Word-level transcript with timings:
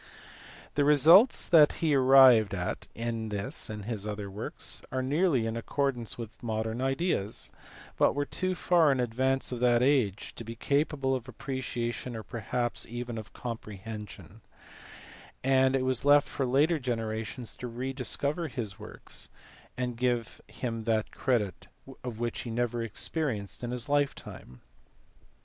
The 0.73 0.83
results 0.83 1.47
that 1.47 1.73
he 1.73 1.93
arrived 1.93 2.55
at 2.55 2.87
in 2.95 3.29
this 3.29 3.69
and 3.69 3.85
his 3.85 4.07
other 4.07 4.31
works 4.31 4.81
are 4.91 5.03
nearly 5.03 5.45
in 5.45 5.55
accordance 5.55 6.17
with 6.17 6.41
modern 6.41 6.81
ideas, 6.81 7.51
but 7.97 8.15
were 8.15 8.25
too 8.25 8.55
far 8.55 8.91
in 8.91 8.99
advance 8.99 9.51
of 9.51 9.59
that 9.59 9.83
age 9.83 10.33
to 10.37 10.43
be 10.43 10.55
capable 10.55 11.13
of 11.13 11.27
appreciation 11.29 12.15
or 12.15 12.23
perhaps 12.23 12.87
even 12.87 13.19
of 13.19 13.33
comprehension, 13.33 14.41
and 15.43 15.75
it 15.75 15.85
was 15.85 16.03
left 16.03 16.27
for 16.27 16.47
later 16.47 16.79
generations 16.79 17.55
to 17.57 17.67
rediscover 17.67 18.47
his 18.47 18.79
works, 18.79 19.29
and 19.77 19.97
give 19.97 20.41
him 20.47 20.85
that 20.85 21.11
credit 21.11 21.67
which 22.03 22.39
he 22.39 22.49
never 22.49 22.81
experienced 22.81 23.63
in 23.63 23.69
his 23.69 23.87
lifetime. 23.87 24.61